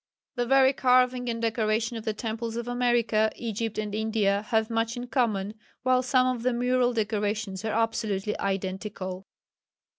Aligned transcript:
The 0.33 0.47
very 0.47 0.73
carving 0.73 1.29
and 1.29 1.39
decoration 1.39 1.95
of 1.95 2.05
the 2.05 2.13
temples 2.15 2.55
of 2.55 2.67
America, 2.67 3.31
Egypt 3.35 3.77
and 3.77 3.93
India 3.93 4.41
have 4.49 4.71
much 4.71 4.97
in 4.97 5.05
common, 5.05 5.53
while 5.83 6.01
some 6.01 6.25
of 6.35 6.41
the 6.41 6.53
mural 6.53 6.91
decorations 6.91 7.63
are 7.63 7.73
absolutely 7.79 8.35
identical. 8.39 9.27